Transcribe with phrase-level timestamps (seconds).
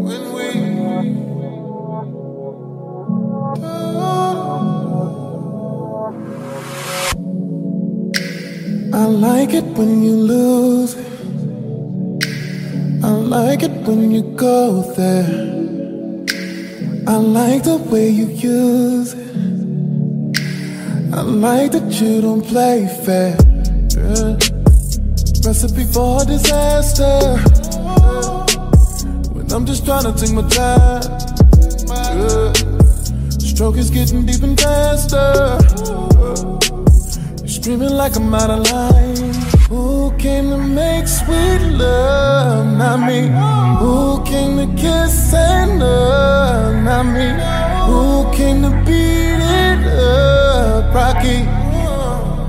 [0.00, 0.02] I
[9.04, 11.06] like it when you lose it.
[13.04, 15.26] I like it when you go there.
[17.06, 19.20] I like the way you use it.
[21.12, 23.36] I like that you don't play fair.
[23.96, 24.38] Yeah.
[25.44, 27.69] Recipe for disaster.
[29.52, 31.02] I'm just trying to take my time.
[31.88, 32.52] Yeah.
[33.38, 35.58] Stroke is getting deep and faster.
[37.40, 39.34] You're screaming like I'm out of line.
[39.68, 42.78] Who came to make sweet love?
[42.78, 43.28] Not me.
[43.80, 46.84] Who came to kiss and love?
[46.84, 47.28] Not me.
[47.90, 50.94] Who came to beat it up?
[50.94, 51.38] Rocky.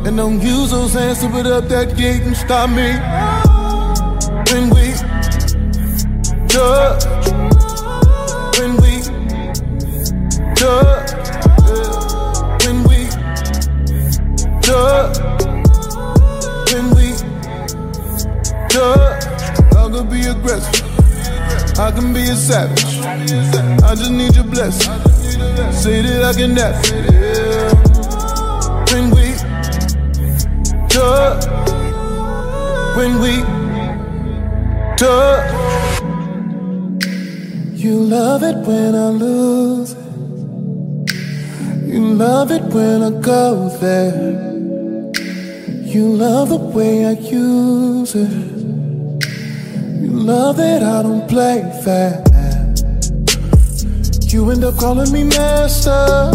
[0.07, 2.91] And don't use those hands to put up that gate and stop me.
[4.53, 4.90] When we
[6.51, 7.05] touch,
[8.59, 8.93] when we
[10.55, 11.11] touch,
[12.65, 12.99] when we
[14.61, 15.17] touch,
[16.71, 17.07] when we
[18.69, 19.23] touch,
[19.73, 20.87] I can be aggressive.
[21.79, 22.83] I can be a savage.
[23.01, 24.93] I just need your blessing.
[25.71, 27.71] Say that I can have it.
[28.91, 29.35] When we
[30.89, 31.45] touch,
[32.97, 33.41] when we
[34.97, 35.60] touch,
[37.81, 39.97] you love it when I lose it.
[41.87, 44.51] You love it when I go there.
[45.83, 48.29] You love the way I use it.
[49.99, 52.23] You love that I don't play fair.
[54.31, 56.33] You end up calling me master.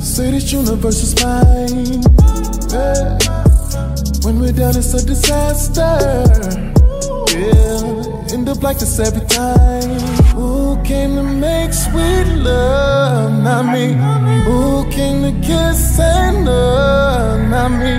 [0.00, 2.02] Say this universe is mine.
[2.72, 3.18] Yeah.
[4.24, 6.79] When we're done, it's a disaster.
[7.32, 10.00] Yeah, end up like this every time.
[10.34, 13.42] Who came to make sweet love?
[13.42, 13.94] Not me.
[14.44, 17.48] Who came to kiss and love?
[17.48, 17.92] Not me.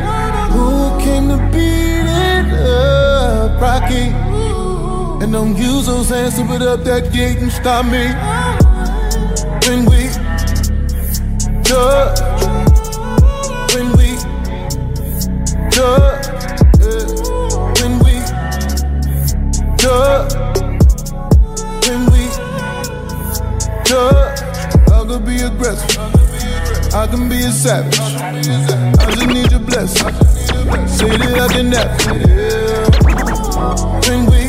[0.53, 3.61] Who came to beat it up?
[3.61, 4.11] Rocky.
[5.23, 8.05] And don't use those hands to put up that gate and stop me.
[9.67, 10.09] When we
[11.63, 12.19] touch,
[13.73, 14.17] when we
[15.69, 16.10] touch,
[19.81, 20.33] touch,
[21.87, 22.23] when we
[23.83, 24.39] touch,
[24.91, 25.97] I could be aggressive.
[26.93, 27.99] I can be a savage.
[27.99, 30.13] I just need your blessing.
[30.87, 31.99] Say that I can have.
[32.27, 32.91] Yeah.
[34.07, 34.41] When we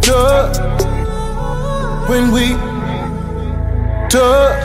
[0.00, 0.58] touch,
[2.08, 2.46] when we
[4.08, 4.64] touch,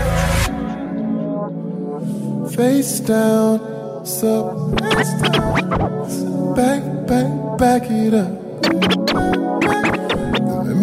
[2.56, 3.60] face down,
[4.06, 4.32] so
[6.56, 8.44] back, back, back it up.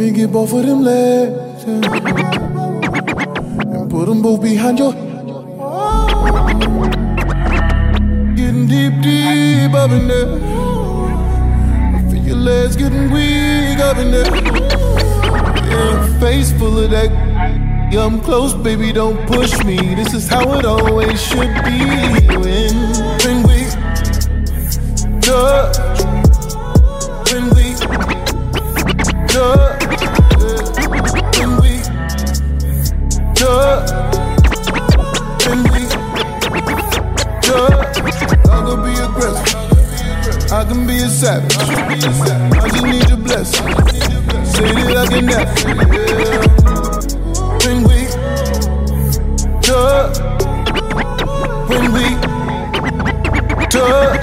[0.01, 1.75] Me get both of them legs yeah.
[3.77, 4.95] and put them both behind your.
[8.35, 10.37] Getting deep, deep up in there.
[11.97, 14.25] I feel your legs getting weak up in there.
[15.69, 17.11] Yeah, face full of that.
[17.93, 19.77] Yeah, I'm close, baby, don't push me.
[19.97, 21.79] This is how it always should be.
[22.41, 22.75] When,
[23.21, 23.67] when we
[25.21, 25.77] touch,
[27.31, 27.75] when we
[29.29, 29.80] touch,
[35.47, 35.83] when we
[37.43, 37.97] touch,
[38.47, 40.53] I can be aggressive.
[40.53, 41.57] I can be a savage.
[41.59, 43.67] I just need your blessing.
[44.45, 45.37] Say that I can it.
[46.21, 46.41] Yeah.
[47.65, 47.99] When we
[49.63, 50.17] touch,
[51.71, 52.07] when we
[53.69, 54.20] touch.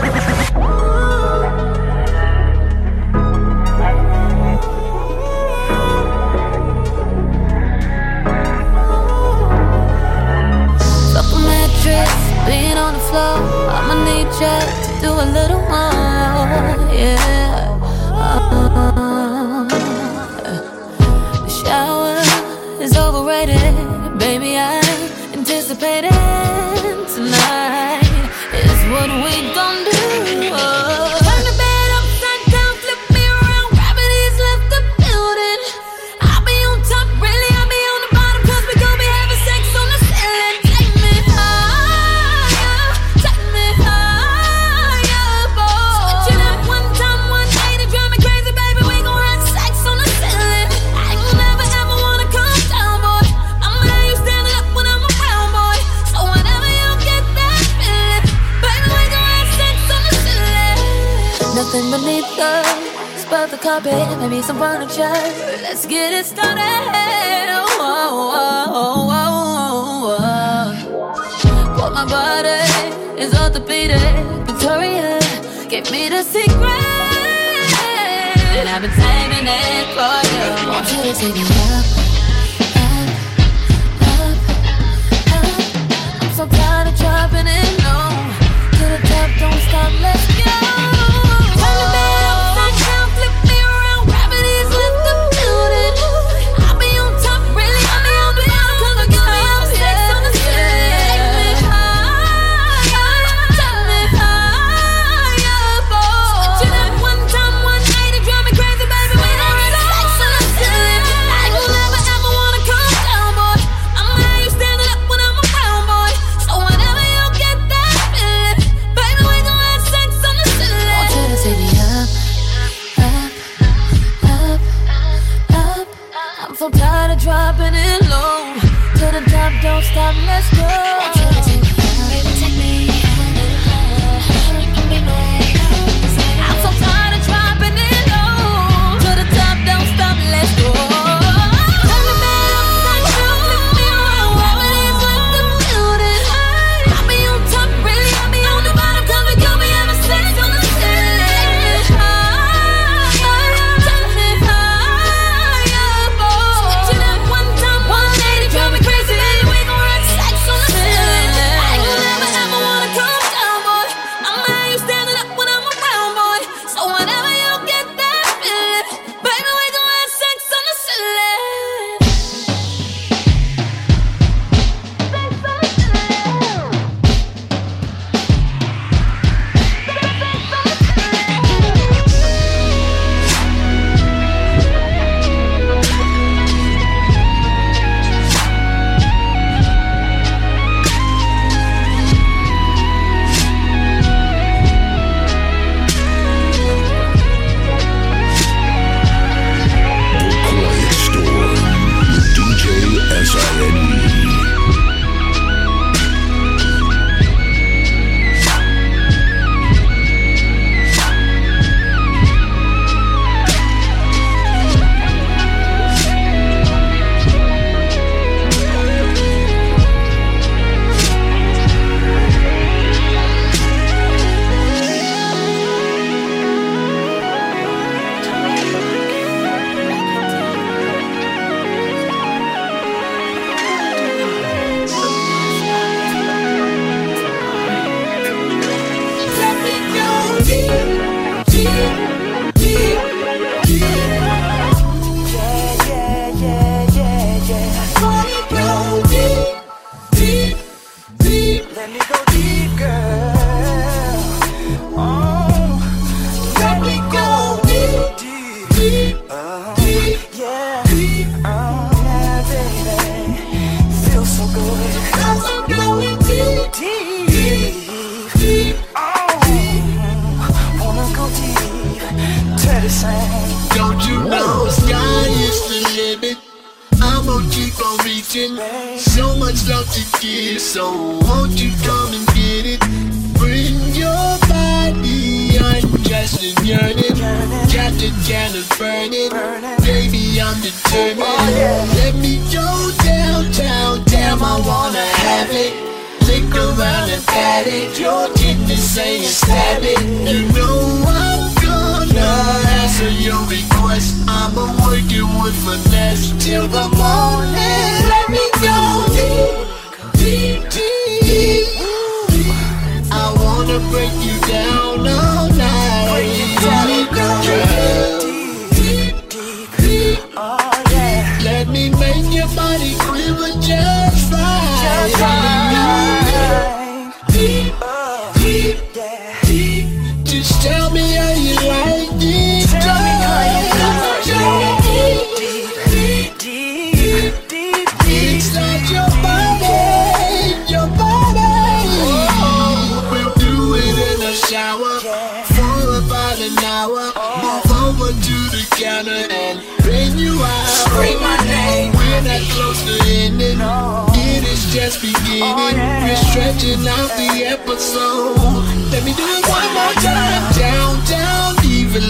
[129.91, 131.16] stop, let's go.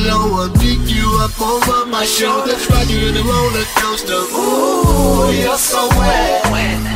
[0.07, 4.23] low and pick you up over my shoulders, ride you in a roller coaster.
[4.33, 6.43] Ooh, you're so wet.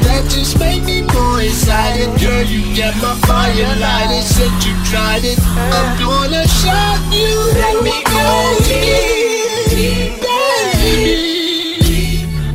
[0.08, 2.08] That just made me more excited.
[2.20, 5.39] Girl, you get my fire lighted, said you tried it.
[5.77, 7.36] I'm gonna shock you.
[7.62, 11.51] Let me go deep, baby.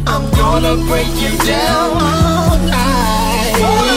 [0.06, 3.95] I'm gonna break you down all night.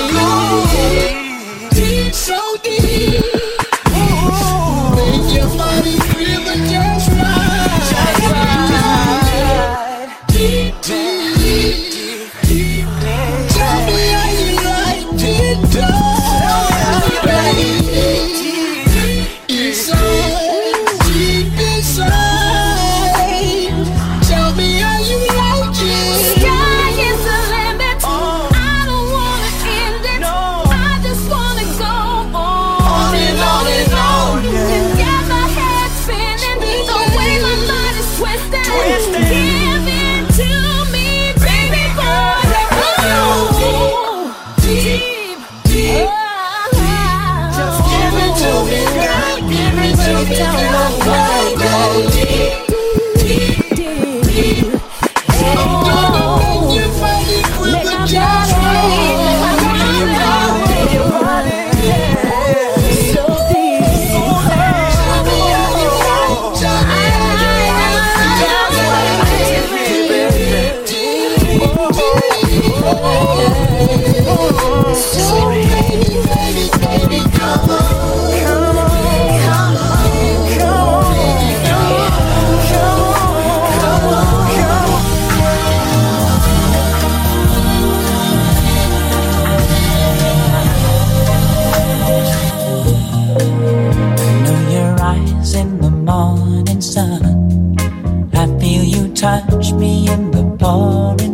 [97.12, 101.29] I feel you touch me in the morning.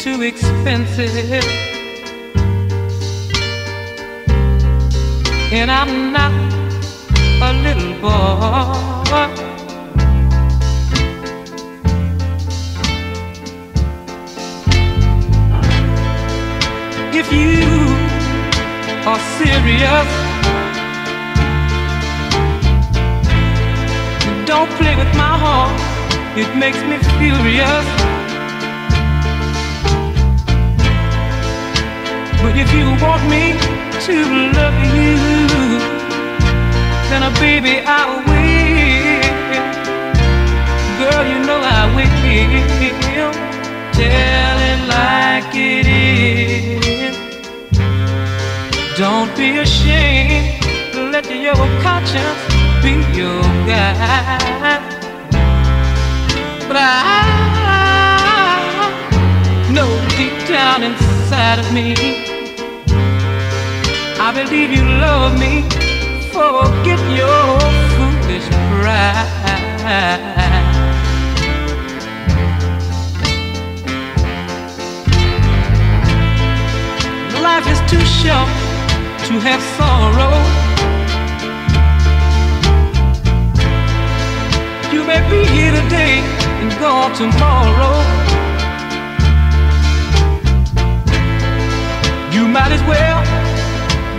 [0.00, 1.44] Too expensive.
[5.52, 6.32] And I'm not
[7.42, 9.28] a little boy.
[17.12, 17.68] If you
[19.04, 20.10] are serious,
[24.46, 25.90] don't play with my heart
[26.36, 27.99] it makes me furious.
[32.62, 33.56] If you want me
[34.06, 34.16] to
[34.58, 35.16] love you,
[37.08, 39.30] then a uh, baby I will.
[41.00, 43.32] Girl, you know I will.
[44.00, 47.16] Tell it like it is.
[48.98, 50.60] Don't be ashamed.
[51.14, 52.42] Let your conscience
[52.82, 54.82] be your guide.
[56.68, 57.20] But I
[59.72, 62.29] know deep down inside of me,
[64.30, 65.62] I believe you love me.
[66.30, 67.58] Forget your
[67.96, 69.26] foolish pride.
[77.42, 78.46] Life is too short
[79.26, 80.34] to have sorrow.
[84.92, 86.22] You may be here today
[86.62, 87.96] and gone tomorrow.
[92.30, 93.29] You might as well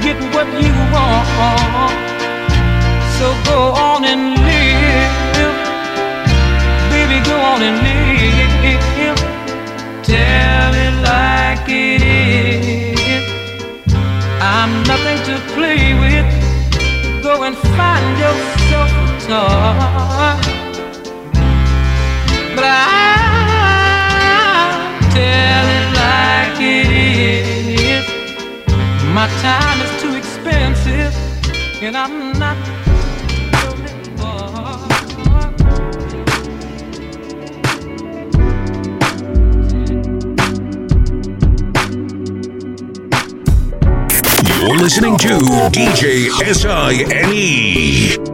[0.02, 1.96] get what you want.
[3.18, 5.56] So go on and live.
[6.92, 9.20] Baby, go on and live.
[10.04, 13.26] Tell it like it is.
[14.42, 16.28] I'm nothing to play with.
[17.24, 20.36] Go and find yourself a toy.
[22.56, 22.72] But I
[25.18, 28.06] tell it like it is.
[29.16, 29.91] My time is
[30.62, 31.16] expensive,
[31.82, 32.58] and I'm not.
[44.60, 45.40] You're listening to
[45.72, 48.31] DJ SINE.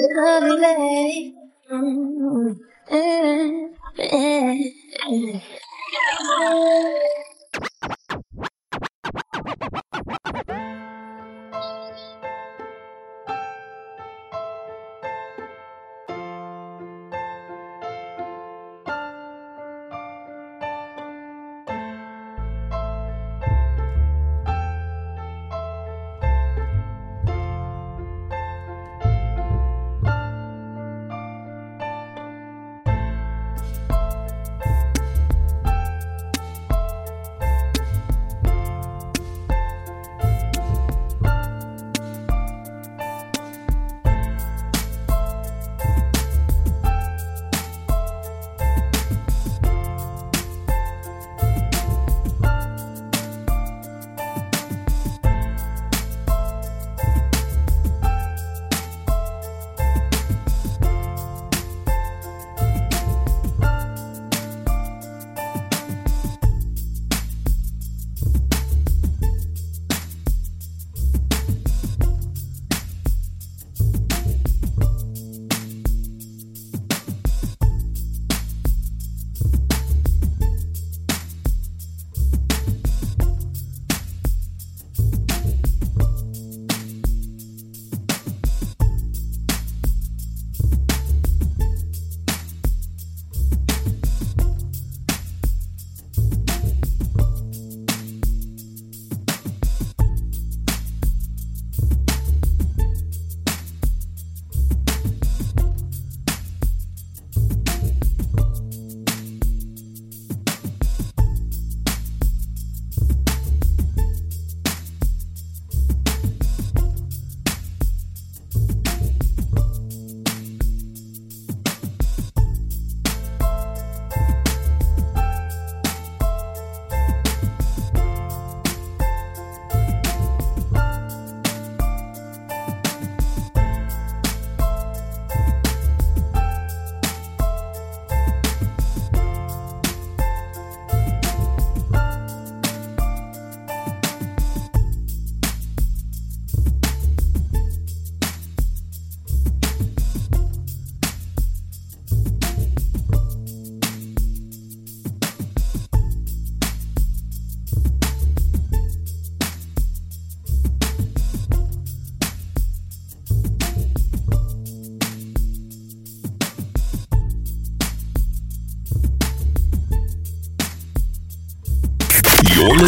[0.00, 1.34] Lovely.
[1.70, 2.54] You're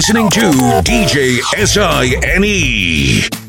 [0.00, 0.40] listening to
[0.82, 3.39] DJ S-I-N-E.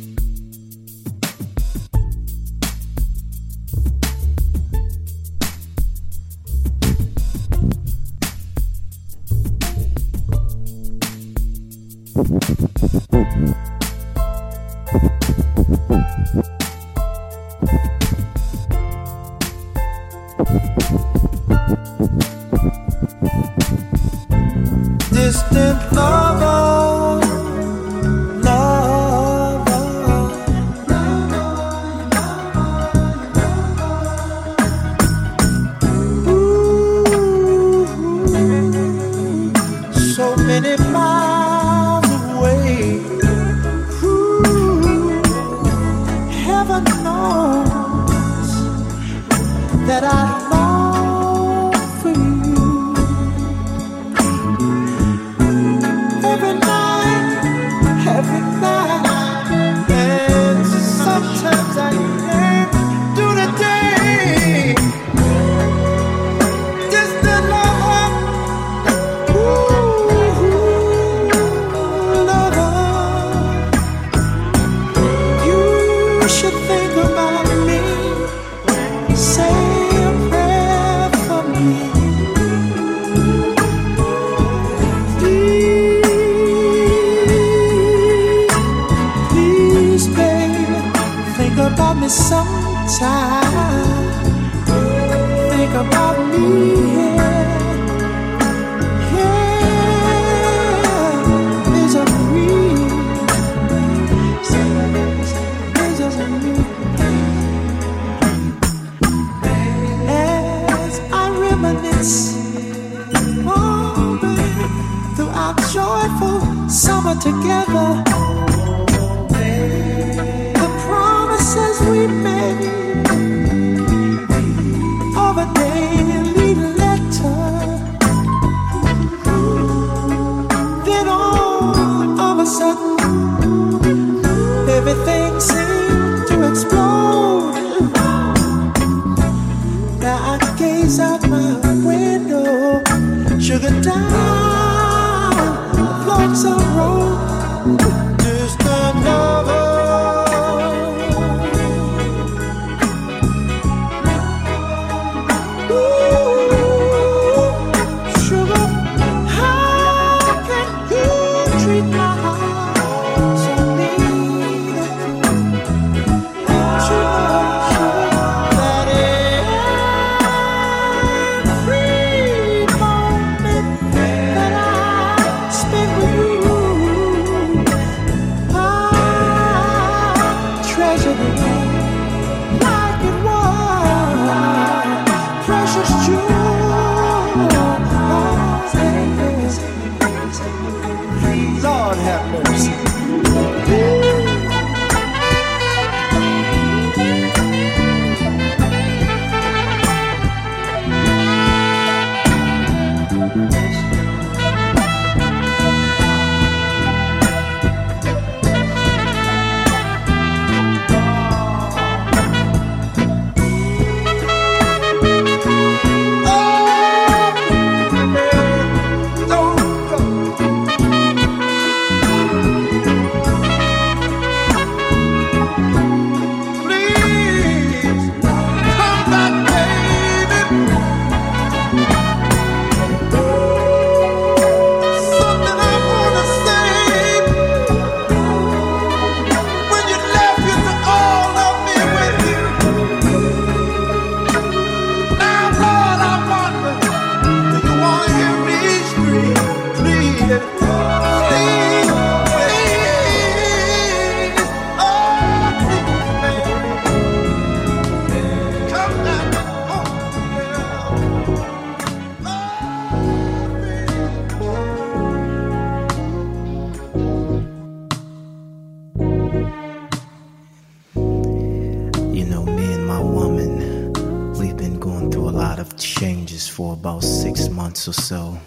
[277.81, 278.39] Months or so,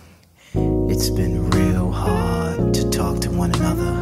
[0.89, 3.95] it's been real hard to talk to one another.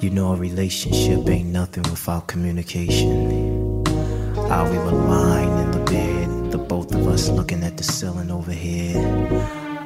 [0.00, 3.84] You know, a relationship ain't nothing without communication.
[4.48, 8.32] How we were lying in the bed, the both of us looking at the ceiling
[8.32, 8.96] overhead,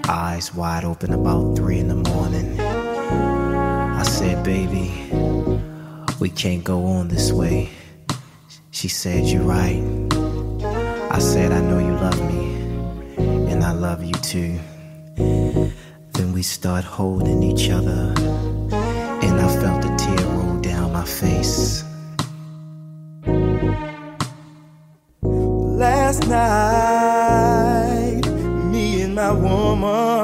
[0.08, 2.58] eyes wide open about three in the morning.
[2.58, 4.88] I said, baby,
[6.18, 7.68] we can't go on this way.
[8.70, 9.82] She said, You're right.
[11.10, 12.45] I said, I know you love me
[13.90, 14.58] love you too.
[16.14, 18.12] Then we start holding each other,
[19.26, 21.84] and I felt a tear roll down my face.
[25.22, 28.22] Last night,
[28.72, 30.15] me and my woman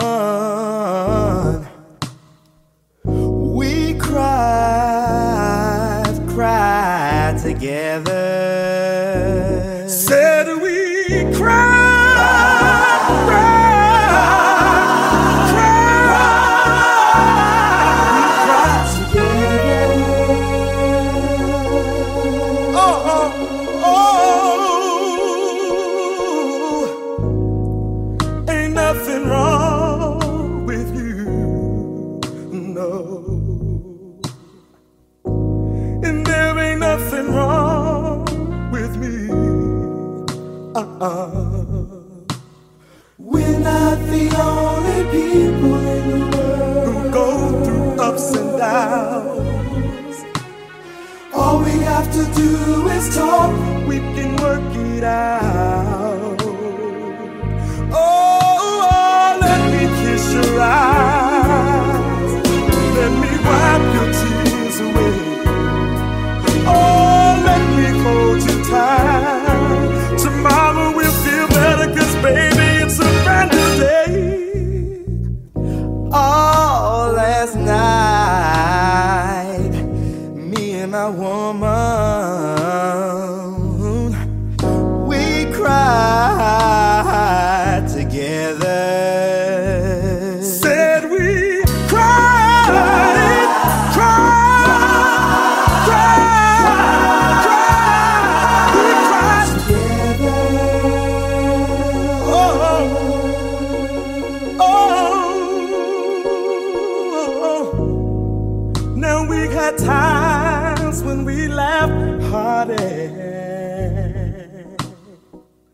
[109.72, 113.10] were times when we left hearted.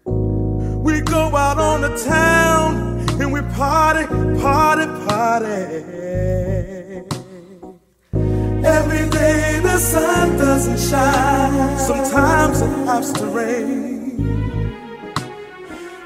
[0.06, 4.06] We go out on the town and we party,
[4.40, 5.64] party, party.
[8.64, 11.78] Every day the sun doesn't shine.
[11.78, 13.86] Sometimes it has to rain.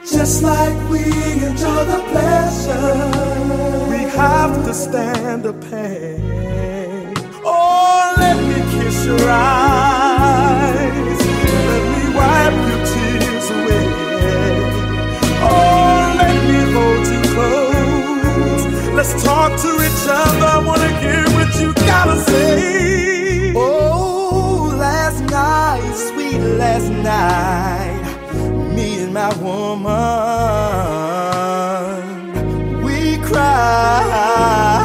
[0.05, 1.05] Just like we
[1.49, 6.42] enjoy the pleasure, we have to stand the pain.
[7.65, 11.21] Oh, let me kiss your eyes.
[11.71, 13.89] Let me wipe your tears away.
[15.51, 18.65] Oh, let me hold you close.
[18.99, 20.49] Let's talk to each other.
[20.57, 23.53] I wanna hear what you gotta say.
[23.57, 28.03] Oh, last night, sweet last night,
[28.77, 29.93] me and my woman,
[32.85, 32.99] we
[33.29, 34.82] cried.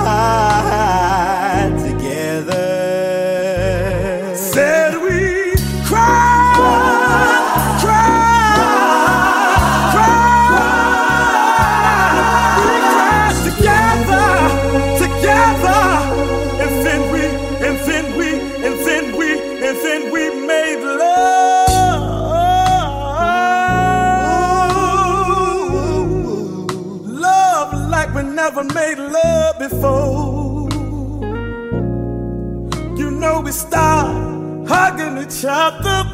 [35.41, 36.07] chopped up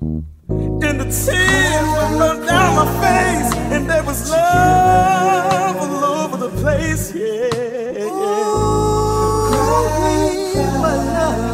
[0.00, 6.48] and the tears would run down my face and there was love all over the
[6.62, 8.04] place yeah, yeah.
[8.04, 11.47] Ooh, Cry, my love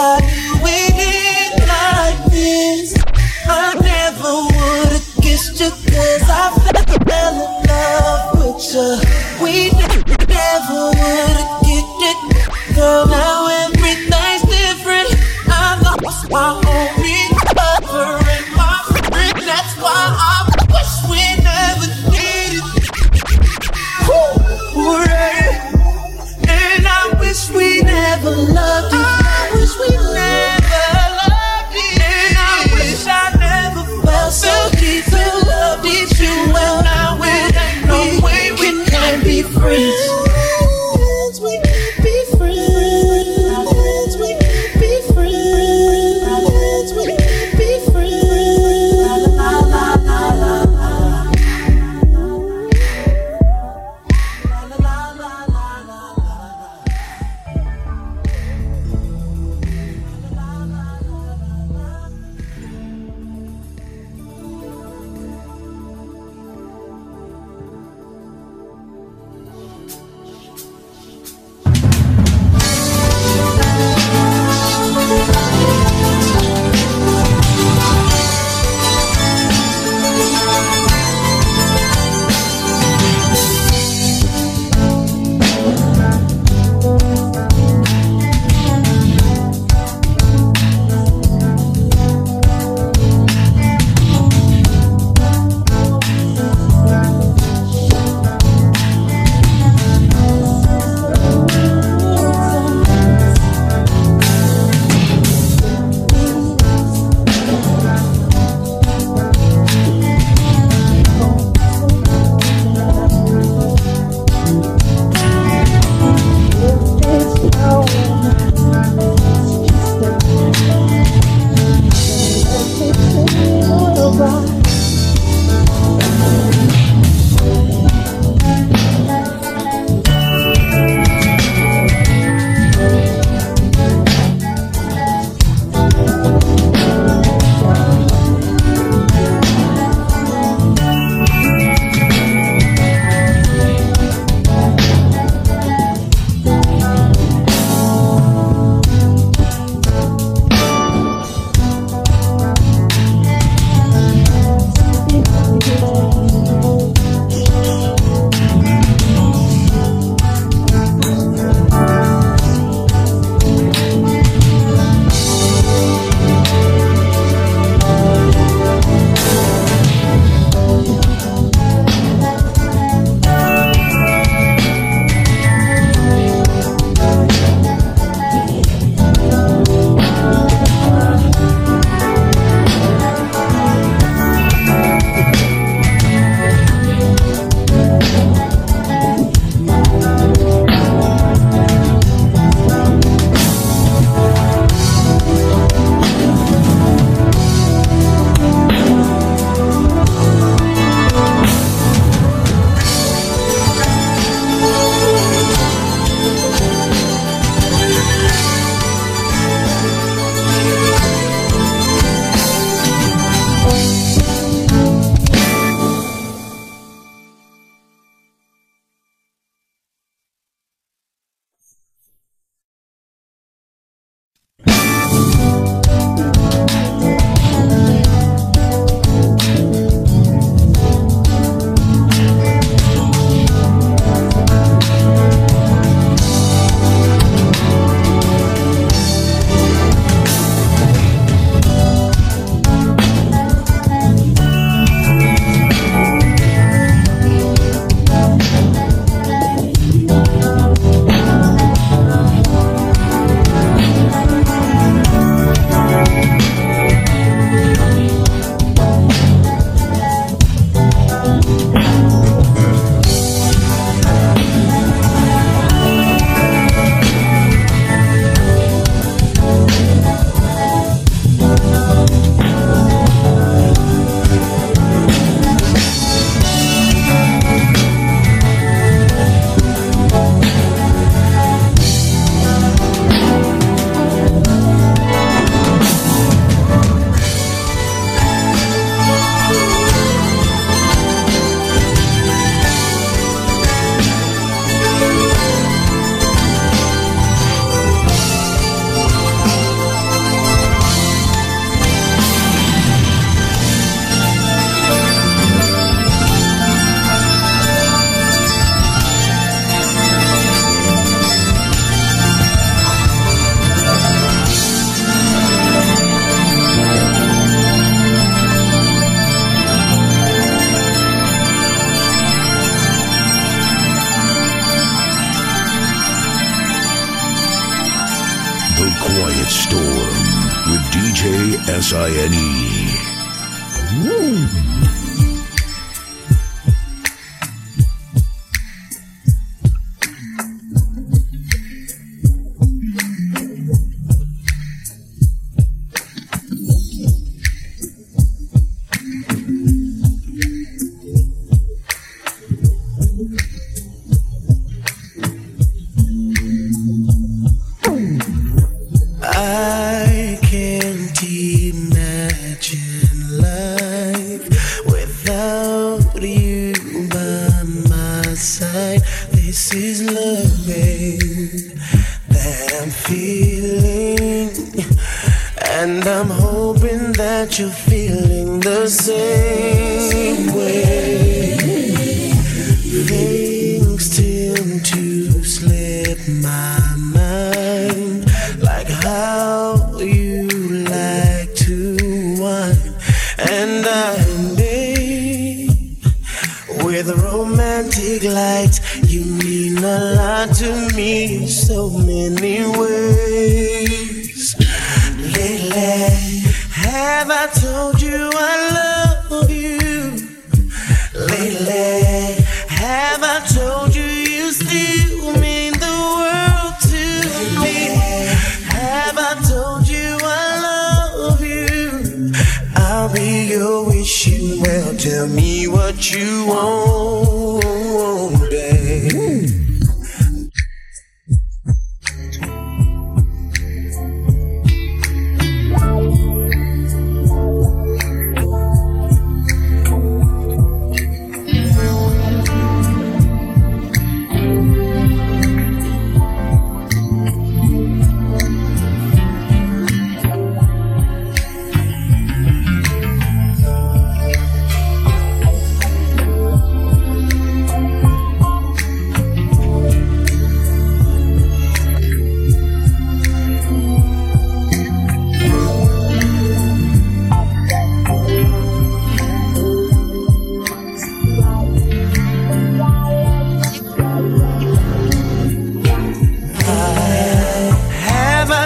[0.00, 2.94] why you went like this.
[3.46, 6.46] I never would've kissed you cause I
[7.08, 8.88] fell in love with you.
[9.42, 9.54] We
[10.36, 12.18] never would've kicked it.
[12.76, 15.10] Girl, now everything's different.
[15.48, 16.69] I lost my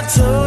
[0.05, 0.44] Have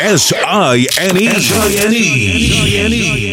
[0.00, 1.26] S I N E.
[1.28, 3.23] S I N E.